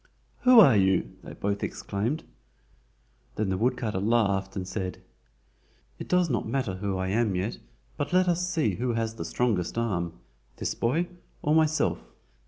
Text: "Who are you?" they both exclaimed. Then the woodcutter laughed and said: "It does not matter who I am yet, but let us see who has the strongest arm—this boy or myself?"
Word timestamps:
"Who 0.39 0.59
are 0.59 0.75
you?" 0.75 1.11
they 1.23 1.33
both 1.33 1.61
exclaimed. 1.63 2.23
Then 3.35 3.49
the 3.49 3.57
woodcutter 3.59 3.99
laughed 3.99 4.55
and 4.55 4.67
said: 4.67 4.99
"It 5.99 6.07
does 6.07 6.27
not 6.27 6.47
matter 6.49 6.77
who 6.77 6.97
I 6.97 7.09
am 7.09 7.35
yet, 7.35 7.59
but 7.97 8.11
let 8.11 8.27
us 8.27 8.49
see 8.49 8.77
who 8.77 8.93
has 8.93 9.13
the 9.13 9.25
strongest 9.25 9.77
arm—this 9.77 10.73
boy 10.73 11.07
or 11.43 11.53
myself?" 11.53 11.99